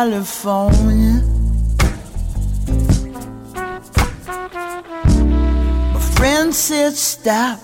[0.00, 1.24] California.
[5.92, 7.58] My friend said, Stop,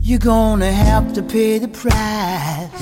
[0.00, 2.80] you're gonna have to pay the price.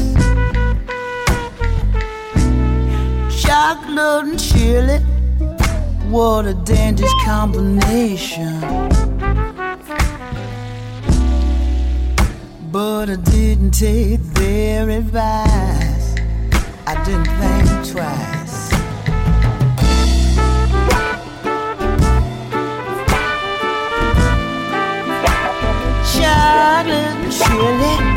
[3.42, 4.98] Chocolate and chili,
[6.08, 8.60] what a dangerous combination.
[12.70, 16.14] But I didn't take their advice.
[16.86, 18.33] I didn't think twice.
[26.64, 28.13] struggling, surely.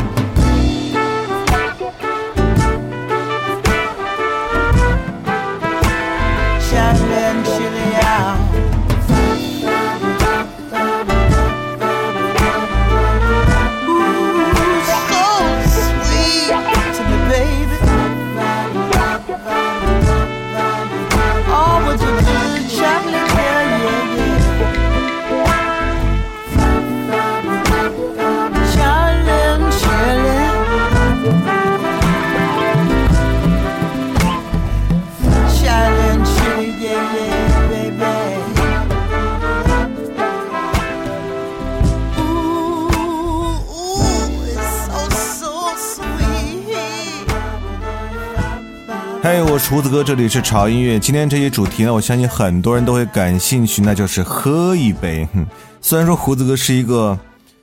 [49.88, 50.98] 子哥，这里是潮音乐。
[50.98, 55.26] 今天这一主题呢，我相信很多人都会感兴趣，那就是喝一杯。
[55.32, 55.46] 哼，
[55.80, 57.18] 虽然说胡子哥是一个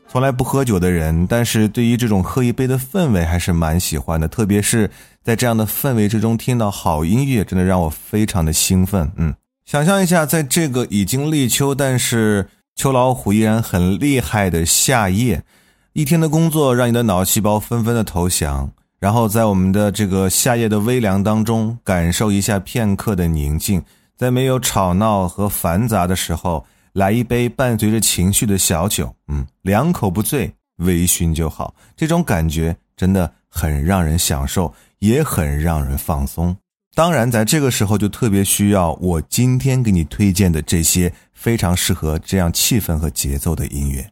[0.08, 4.28] 从来不喝酒的人，但是对于这种喝一杯的氛围还是蛮喜欢的。
[4.28, 4.90] 特别是
[5.24, 9.12] 在这样的氛围之中听到好音乐，真的让我非常的兴奋。
[9.18, 9.32] 嗯，
[9.64, 15.44] 想象一下，在这个已经立秋，但是秋老虎依然很厉害的夏夜，
[15.94, 18.72] 一天的工作让你的脑细胞纷纷的投降。
[19.00, 23.84] 然后在我们的这个夏夜的微凉当中，感受一下片刻的宁静，
[24.18, 31.76] 在没有吵闹和繁杂的时候，来一杯伴随着情绪的小酒，嗯，两口不醉，微醺就好。
[31.96, 36.56] 这种感觉真的很让人享受，也很让人放松。
[36.96, 44.10] 当然，在这个时候就特别需要我今天给你推荐的这些非常适合这样气氛和节奏的音乐。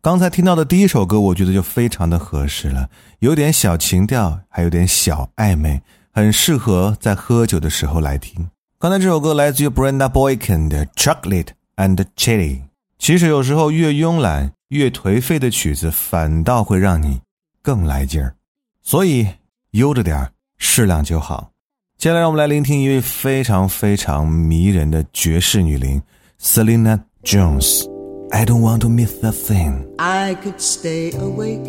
[0.00, 8.48] 刚才听到的第一首歌，我觉得就非常的合适了，有点小情调，还有点小暧昧，很适合在喝酒的时候来听。
[8.78, 12.58] 刚才这首歌来自于 Brenda Boykin 的《Chocolate and Chili》。
[12.96, 17.20] 其实有时候越慵懒、越颓废的曲子，反倒会让你
[17.60, 18.36] 更来劲儿。
[18.80, 19.26] 所以
[19.72, 21.50] 悠着点儿适量就好。
[21.96, 26.00] 接下来让我们来聆听一位非常非常迷人的爵士女伶
[26.40, 27.97] Selena Jones。
[28.30, 29.94] I don't want to miss a thing.
[29.98, 31.64] I could stay awake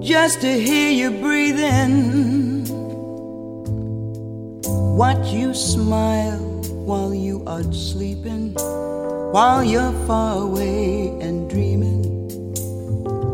[0.00, 2.64] just to hear you breathing.
[4.96, 6.38] Watch you smile
[6.84, 8.54] while you are sleeping,
[9.32, 12.02] while you're far away and dreaming.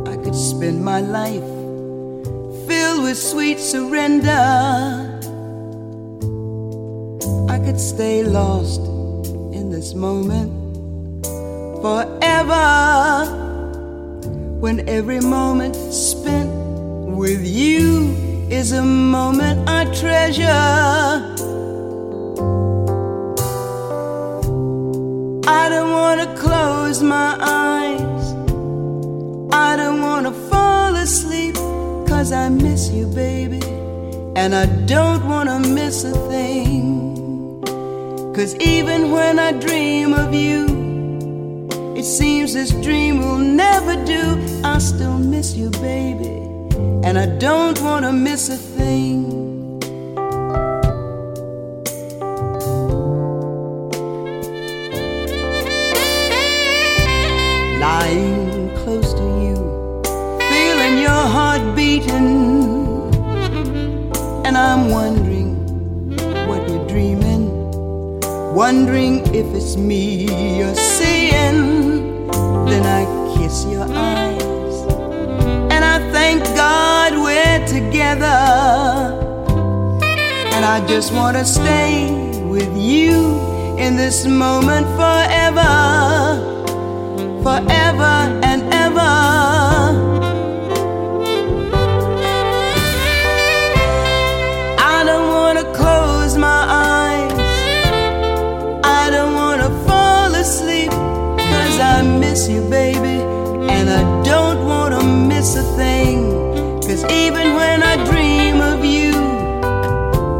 [0.07, 1.49] I could spend my life
[2.69, 4.29] filled with sweet surrender.
[7.49, 8.83] I could stay lost
[9.57, 10.58] in this moment
[11.81, 13.25] forever
[14.61, 16.51] when every moment spent
[17.17, 20.43] with you is a moment I treasure.
[25.47, 28.25] I don't want to close my eyes.
[29.53, 31.55] I don't want to fall asleep.
[32.09, 33.63] Cause I miss you, baby.
[34.35, 37.63] And I don't want to miss a thing.
[38.35, 40.78] Cause even when I dream of you,
[42.09, 44.23] seems this dream will never do.
[44.65, 46.39] I still miss you, baby.
[47.05, 49.79] And I don't want to miss a thing.
[57.79, 59.57] Lying close to you,
[60.49, 62.57] feeling your heart beating.
[64.47, 65.57] And I'm wondering
[66.49, 67.51] what you're dreaming.
[68.55, 71.88] Wondering if it's me you're seeing.
[72.71, 73.03] Then I
[73.37, 74.77] kiss your eyes.
[75.73, 78.39] And I thank God we're together.
[80.55, 83.39] And I just want to stay with you
[83.79, 85.73] in this moment forever.
[87.43, 89.58] Forever and ever.
[102.39, 103.19] Miss you, baby.
[103.77, 106.19] And I don't wanna miss a thing.
[106.87, 109.13] Cause even when I dream of you,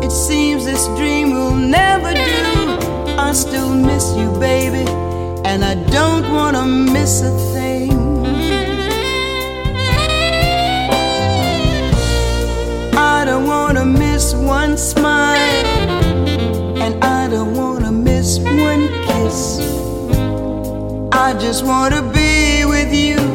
[0.07, 3.19] it seems this dream will never do.
[3.19, 4.89] I still miss you, baby.
[5.45, 7.91] And I don't wanna miss a thing.
[12.97, 15.65] I don't wanna miss one smile,
[21.29, 23.28] I just wanna be with you,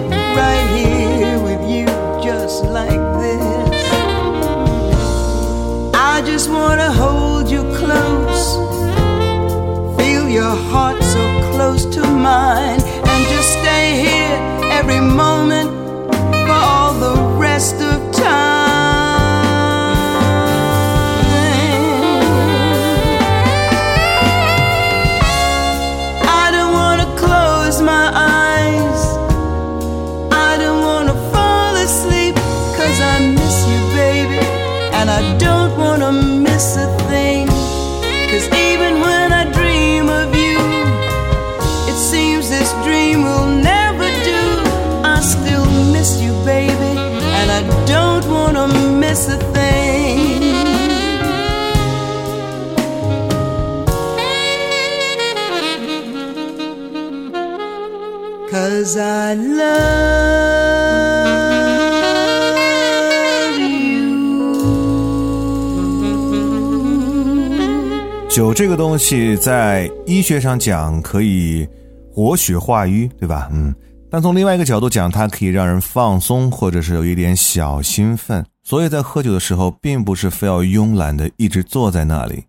[68.30, 71.68] 酒这个东西在医学上讲可以
[72.12, 73.48] 活血化瘀，对吧？
[73.52, 73.74] 嗯，
[74.10, 78.46] 但从另外一个角度讲，它可以让人放松，或者是有一点小兴奋。
[78.64, 82.44] 所以在喝酒的时候，并不是非要慵懒的一直坐在那里。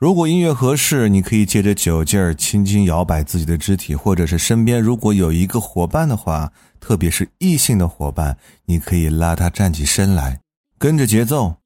[0.00, 10.40] 如果音乐合适，你可以借着酒劲儿轻轻摇摆自己的肢体，或者是身边如果有一个伙伴的话，特别是异性的伙伴，你可以拉他站起身来，
[10.78, 11.56] 跟着节奏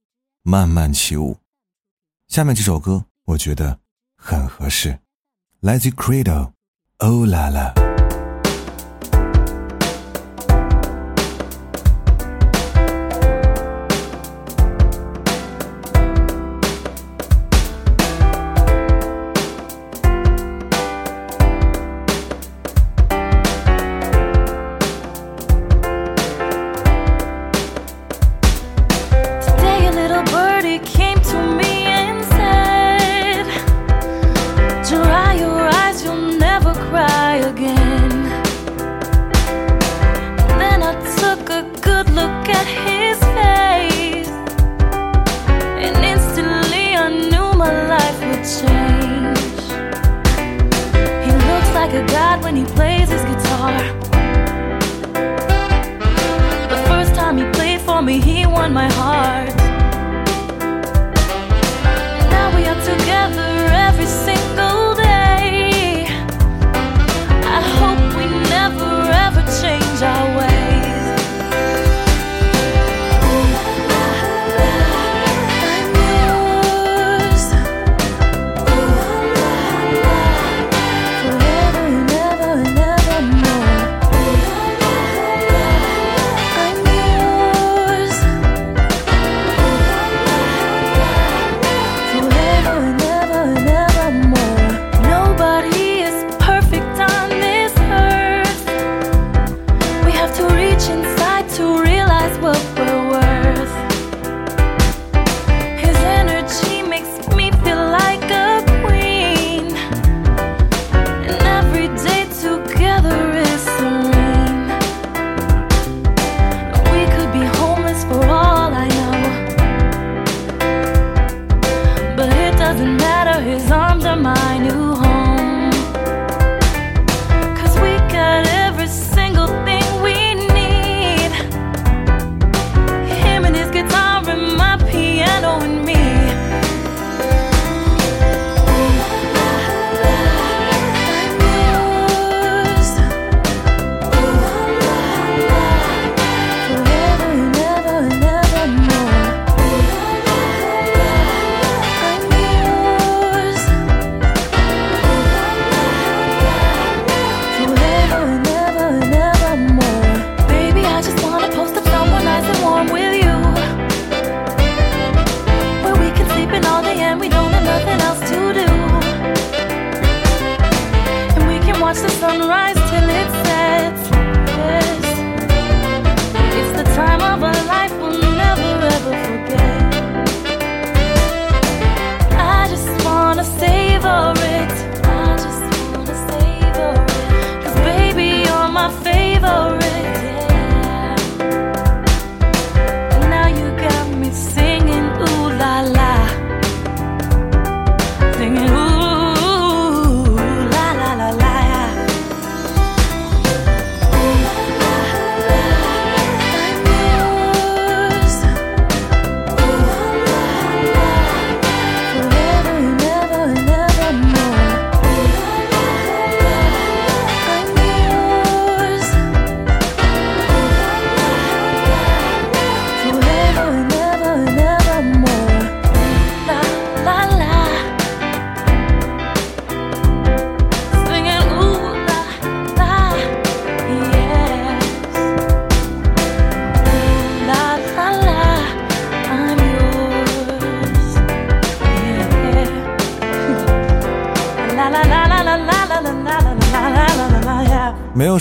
[0.43, 1.37] 慢慢起舞。
[2.27, 3.79] 下面这首歌我觉得
[4.17, 4.99] 很合适，
[5.61, 7.84] 来自 Credo，Oh La La。
[51.95, 53.79] a god when he plays his guitar.
[56.73, 59.55] The first time he played for me, he won my heart.
[62.35, 63.51] Now we are together
[63.87, 66.07] every single day.
[67.59, 68.91] I hope we never
[69.27, 70.34] ever change our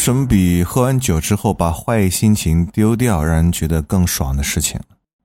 [0.04, 4.78] 什么比喝完酒之后把坏心情丢掉让人觉得更爽的事情？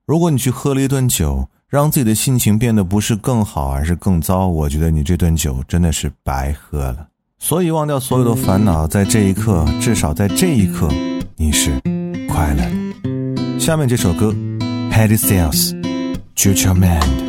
[0.05, 7.07] 如果你去喝了一顿酒，让自己的心情变得不是更好，而是更糟，我觉得你这顿酒真的是白喝了。
[7.39, 10.87] 所以忘掉所有的烦恼，在这一刻，至少在这一刻，
[11.35, 11.77] 你是
[12.29, 13.59] 快乐的。
[13.59, 14.33] 下面这首歌
[14.93, 17.28] ，Head Sales，Future Mind。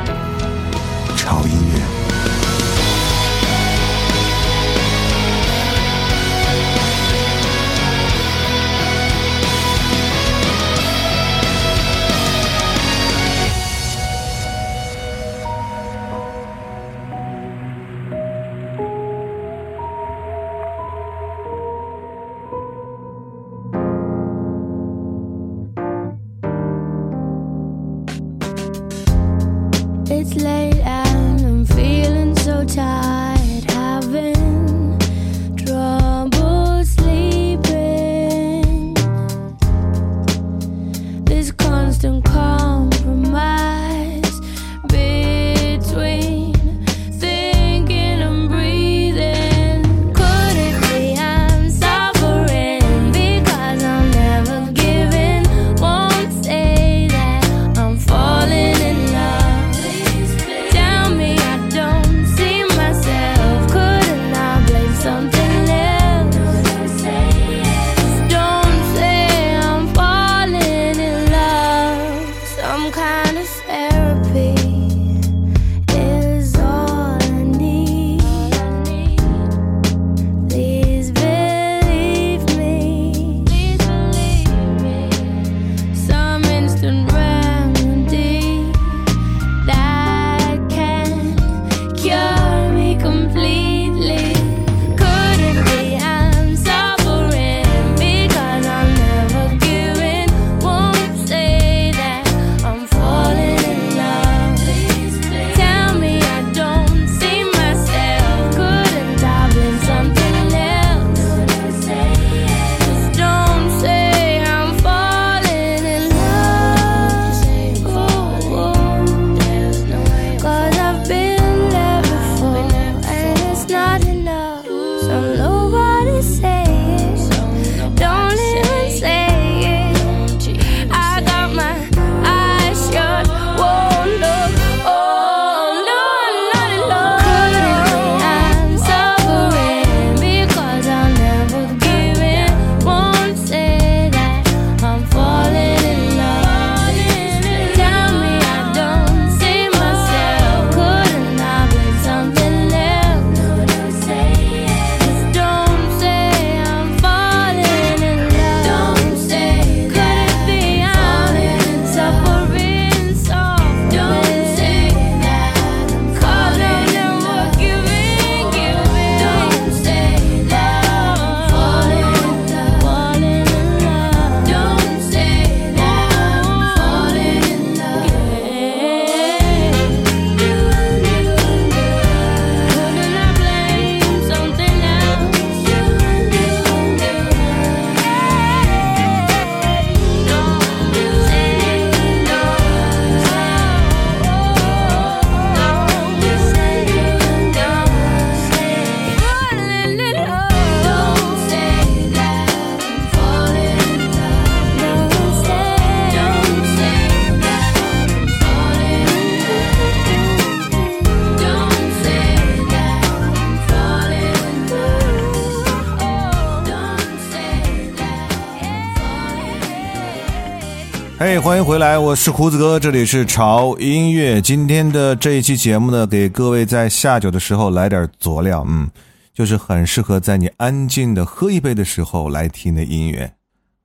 [221.63, 224.41] 回来，我是胡子哥，这里是潮音乐。
[224.41, 228.89] 今天的这一期节目呢，给各位在下酒的时候来点佐料，嗯，
[229.31, 233.31] 就是很适合在你安静的喝一杯的时候来听的音乐。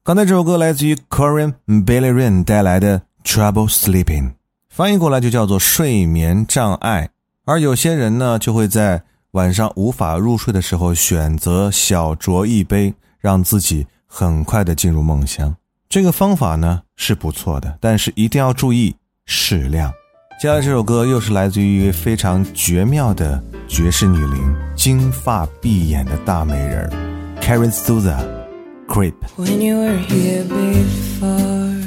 [0.02, 4.32] 刚才这首歌来自于 Corinne Bailey Rain 带来的 Trouble Sleeping，
[4.70, 7.10] 翻译过来就叫做睡眠障碍。
[7.44, 15.54] 而有些人呢，就会在晚上无法入睡的时候，选择小酌一杯，让自己很快的进入梦乡。
[15.96, 19.90] 这个方法呢是不错的，但是一定要注意适量。
[20.38, 26.92] 接下来这首歌又是来自于一位非常绝妙的爵士女伶，金发碧眼的大美人
[27.40, 29.14] Karen Souza，Creep。
[29.38, 31.80] When you were here before,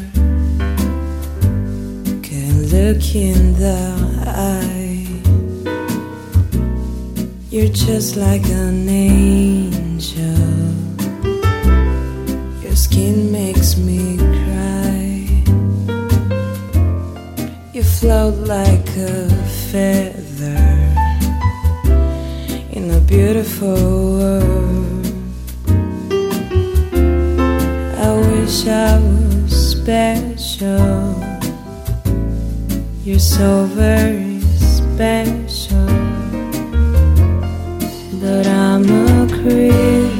[2.23, 3.93] can look in the
[4.25, 5.05] eye.
[7.51, 10.38] You're just like an angel.
[12.99, 15.07] Skin makes me cry.
[17.71, 19.29] You float like a
[19.71, 20.67] feather
[22.75, 23.79] in a beautiful
[24.19, 25.05] world.
[28.05, 31.15] I wish I was special.
[33.05, 34.41] You're so very
[34.75, 35.87] special.
[38.21, 40.18] But I'm a creep.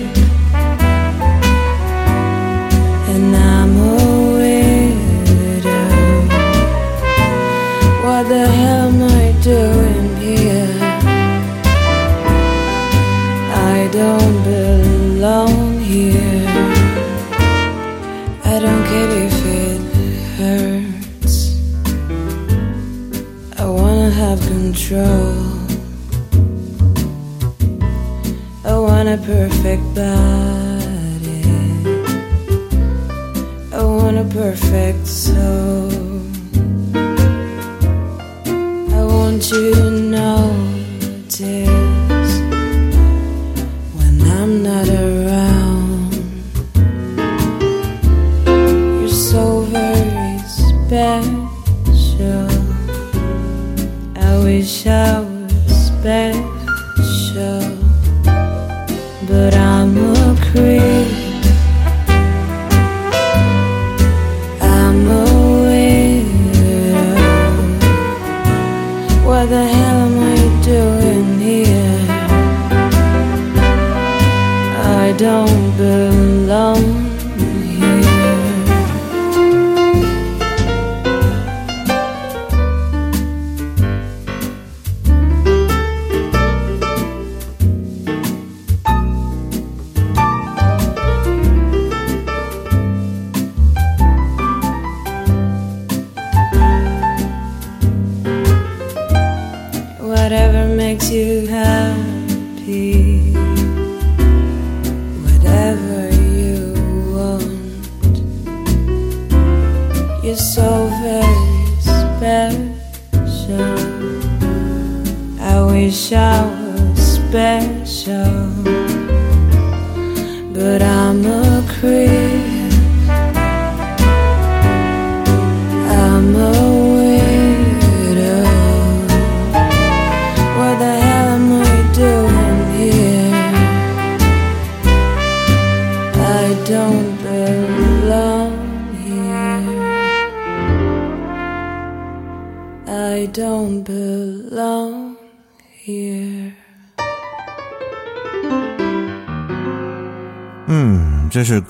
[24.89, 25.35] Control.
[28.65, 31.43] I want a perfect body.
[33.71, 35.91] I want a perfect soul.
[38.97, 40.68] I want you to notice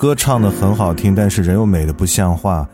[0.09, 2.67] 歌唱的很好听，但是人又美的不像话。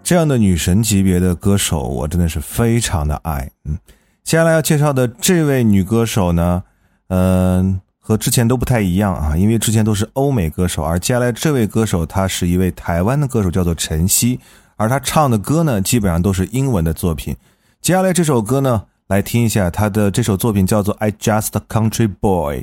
[0.00, 3.50] 这样的女神级别的歌手，我真的是非常的爱。
[3.64, 3.76] 嗯，
[4.22, 6.62] 接下来要介绍的这位女歌手呢，
[7.08, 14.38] 嗯、和之前都不太一样啊，因为之前都是欧美歌手，而接下来这位歌手她是一位台湾的歌手，叫做陈曦，
[14.76, 17.36] 而她唱的歌呢，基本上都是英文的作品。
[17.82, 22.60] 接下来这首歌呢，来听一下她的这首作品叫做《I Just Country Boy》。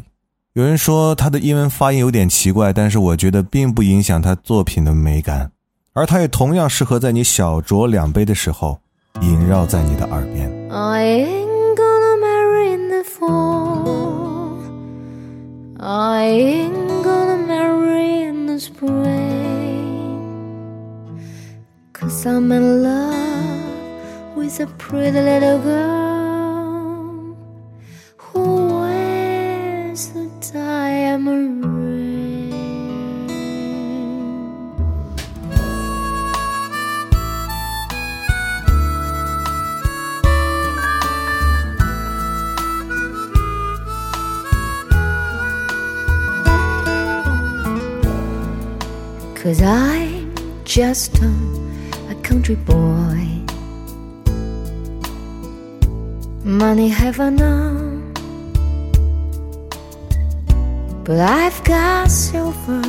[0.55, 5.51] 有人说他的英文发音有点奇怪，但是我觉得并不影响他作品的美感，
[5.91, 8.79] 而他也同样适合在你小酌两杯的时候
[9.19, 10.49] 萦绕在你的耳边。
[10.71, 14.55] I ain't gonna marry in the fall.
[15.77, 18.95] I ain't gonna marry in the spring.
[21.91, 26.14] Cause I'm in love with a pretty little girl
[31.25, 31.33] Cause
[49.63, 50.31] I'm
[50.63, 51.31] just a,
[52.11, 53.25] a country boy.
[56.43, 57.84] Money have enough
[61.05, 62.81] But I've got silver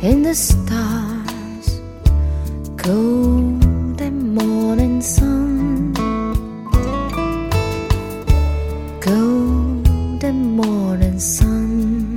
[0.00, 1.80] in the stars,
[2.76, 5.94] golden morning sun,
[9.00, 12.14] golden morning sun.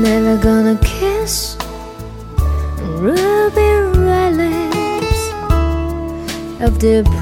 [0.00, 1.54] Never gonna kiss
[2.96, 5.22] ruby red lips
[6.62, 7.19] of the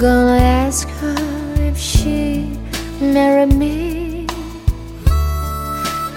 [0.00, 1.14] gonna ask her
[1.58, 2.58] if she
[3.02, 4.26] marry me.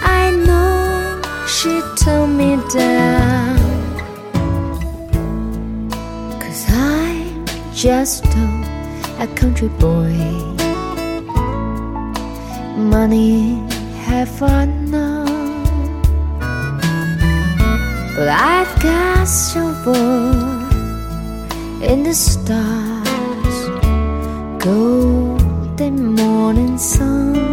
[0.02, 3.58] I know she turned me down.
[6.40, 8.48] Cause I'm just a,
[9.20, 10.16] a country boy.
[12.78, 13.56] Money
[14.06, 15.26] have fun now.
[18.16, 20.54] But I've got silver
[21.84, 22.93] in the stars,
[24.64, 27.53] golden morning sun,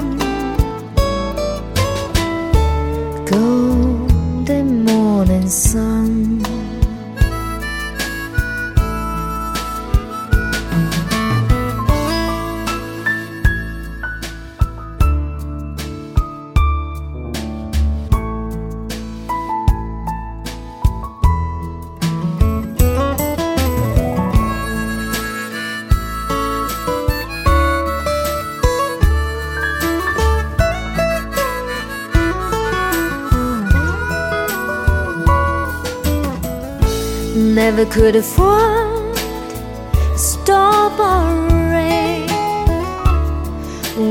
[37.80, 42.28] Never could afford a stop or ring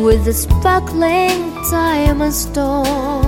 [0.01, 3.27] with a sparkling diamond stone.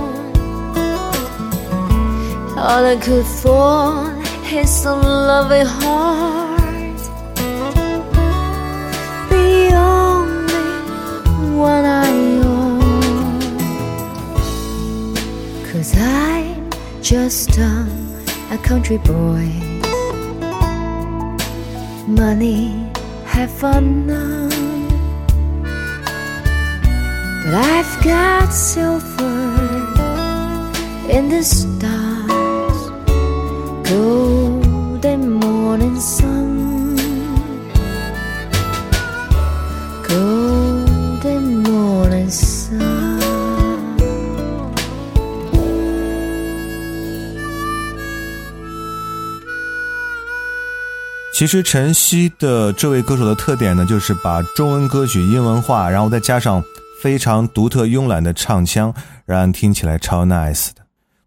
[2.58, 6.98] All I could afford is a loving heart,
[9.30, 10.76] the only
[11.56, 12.10] one I
[12.42, 12.80] own.
[15.70, 16.68] Cause I'm
[17.00, 17.86] just a,
[18.50, 19.71] a country boy.
[22.16, 22.90] Money,
[23.24, 24.48] have fun now.
[27.42, 29.62] But I've got silver
[31.08, 32.90] in the stars,
[33.88, 34.21] golden
[51.42, 56.62] 其实晨曦的这位歌手的特点呢，就是把中文歌曲英文化，然后再加上
[57.02, 58.94] 非常独特慵懒的唱腔，
[59.26, 60.82] 让人听起来超 nice 的。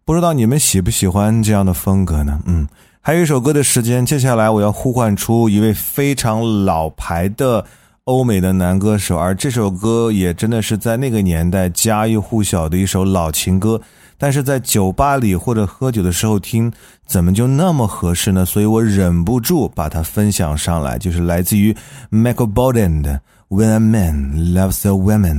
[0.06, 2.40] 不知道你们喜不喜欢这样的风格呢？
[2.46, 2.66] 嗯，
[3.02, 7.66] 还有一首歌的时间，接下来我要呼唤出一位非常老牌的
[8.04, 13.78] 欧美的男歌手，而这首歌也真的是在那个年代家喻户晓的一首老情歌。
[14.18, 16.72] 但是在酒吧里或者喝酒的时候听，
[17.06, 18.44] 怎么就那么合适呢？
[18.44, 21.76] 所以我忍不住把它分享上来，就是来自于
[22.10, 23.20] Michael Bolton 的
[23.56, 25.36] 《When a Man Loves a Woman》。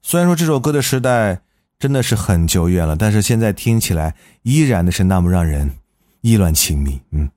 [0.00, 1.40] 虽然说这首歌的时代
[1.78, 5.70] 真的是很久远了，但是现在听起来依然的是那么让人
[6.22, 7.00] 意乱情迷。
[7.10, 7.28] 嗯，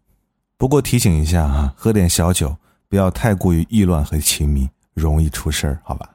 [0.57, 2.55] 不过提醒一下啊，喝点小酒
[2.87, 6.09] 不要太过于意乱和情迷，容易出事儿，好吧？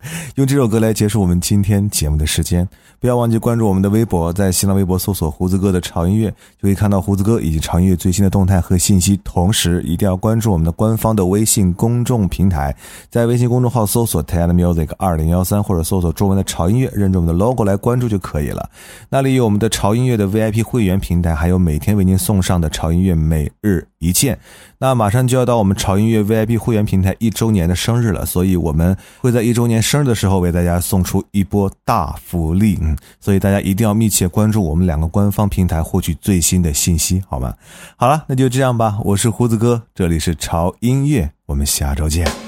[0.36, 2.66] 用这首歌来结束我们今天节目的时间，
[3.00, 9.18] 不要忘记关注我们的微博，在新浪微博搜索“胡子哥的潮音乐”，就可以看到胡子哥以及潮音乐最新的动态和信息。
[9.24, 12.74] 同时，一定要关注我们的官方的微信公众平台，
[13.10, 18.70] 在微信公众号搜索 “TED Music 二零幺三”或者搜索中文的潮音乐，认准我们的 logo 来关注就可以了。
[19.08, 24.38] 那里有我们的潮音乐的 VIP 会员平台，还有每天为您送上的潮音乐每日一见。
[24.80, 37.52] 那马上就要到我们潮音乐 VIP 会员平台一周年的生日了，所以我们会在一周年生日的时候为大家送出一波大福利，嗯，所以大家一定要密切关注我们两个官方平台，获取最新的信息，好吗？
[37.96, 42.47] 好了，那就这样吧，我是胡子哥，这里是潮音乐，我们下周见。